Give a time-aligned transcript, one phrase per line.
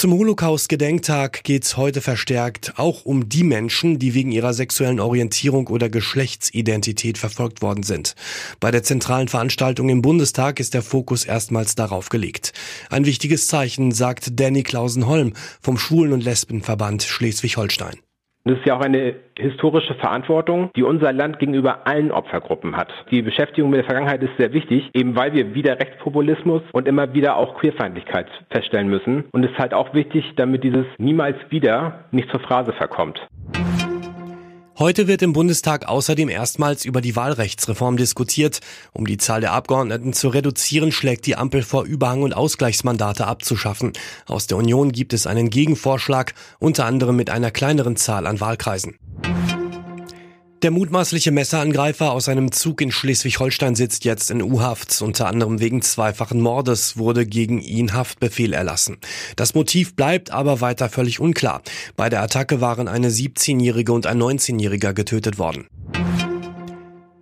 [0.00, 5.90] Zum Holocaust-Gedenktag geht's heute verstärkt auch um die Menschen, die wegen ihrer sexuellen Orientierung oder
[5.90, 8.14] Geschlechtsidentität verfolgt worden sind.
[8.60, 12.54] Bei der zentralen Veranstaltung im Bundestag ist der Fokus erstmals darauf gelegt.
[12.88, 17.98] Ein wichtiges Zeichen, sagt Danny Klausenholm vom Schwulen- und Lesbenverband Schleswig-Holstein.
[18.44, 22.88] Das ist ja auch eine historische Verantwortung, die unser Land gegenüber allen Opfergruppen hat.
[23.10, 27.12] Die Beschäftigung mit der Vergangenheit ist sehr wichtig, eben weil wir wieder Rechtspopulismus und immer
[27.12, 29.24] wieder auch Queerfeindlichkeit feststellen müssen.
[29.32, 33.20] Und es ist halt auch wichtig, damit dieses niemals wieder nicht zur Phrase verkommt.
[34.80, 38.60] Heute wird im Bundestag außerdem erstmals über die Wahlrechtsreform diskutiert.
[38.94, 43.92] Um die Zahl der Abgeordneten zu reduzieren, schlägt die Ampel vor, Überhang- und Ausgleichsmandate abzuschaffen.
[44.24, 48.96] Aus der Union gibt es einen Gegenvorschlag, unter anderem mit einer kleineren Zahl an Wahlkreisen.
[50.62, 55.00] Der mutmaßliche Messerangreifer aus einem Zug in Schleswig-Holstein sitzt jetzt in U-Haft.
[55.00, 58.98] Unter anderem wegen zweifachen Mordes wurde gegen ihn Haftbefehl erlassen.
[59.36, 61.62] Das Motiv bleibt aber weiter völlig unklar.
[61.96, 65.66] Bei der Attacke waren eine 17-Jährige und ein 19-Jähriger getötet worden.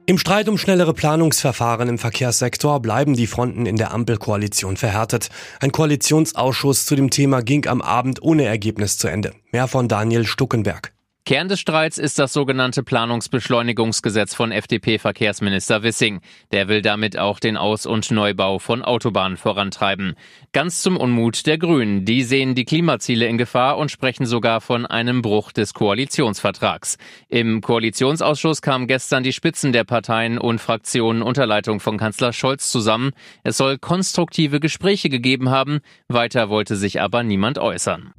[0.06, 5.28] Im Streit um schnellere Planungsverfahren im Verkehrssektor bleiben die Fronten in der Ampelkoalition verhärtet.
[5.60, 9.32] Ein Koalitionsausschuss zu dem Thema ging am Abend ohne Ergebnis zu Ende.
[9.52, 10.92] Mehr von Daniel Stuckenberg.
[11.28, 16.22] Kern des Streits ist das sogenannte Planungsbeschleunigungsgesetz von FDP-Verkehrsminister Wissing.
[16.52, 20.14] Der will damit auch den Aus- und Neubau von Autobahnen vorantreiben.
[20.52, 22.06] Ganz zum Unmut der Grünen.
[22.06, 26.96] Die sehen die Klimaziele in Gefahr und sprechen sogar von einem Bruch des Koalitionsvertrags.
[27.28, 32.70] Im Koalitionsausschuss kamen gestern die Spitzen der Parteien und Fraktionen unter Leitung von Kanzler Scholz
[32.70, 33.10] zusammen.
[33.44, 35.80] Es soll konstruktive Gespräche gegeben haben.
[36.08, 38.14] Weiter wollte sich aber niemand äußern.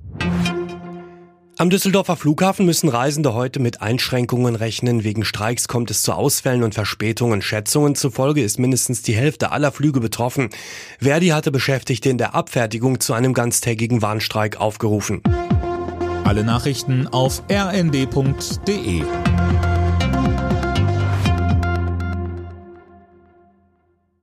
[1.59, 5.03] Am Düsseldorfer Flughafen müssen Reisende heute mit Einschränkungen rechnen.
[5.03, 7.41] Wegen Streiks kommt es zu Ausfällen und Verspätungen.
[7.41, 10.51] Schätzungen zufolge ist mindestens die Hälfte aller Flüge betroffen.
[11.01, 15.21] Verdi hatte Beschäftigte in der Abfertigung zu einem ganztägigen Warnstreik aufgerufen.
[16.23, 19.03] Alle Nachrichten auf rnd.de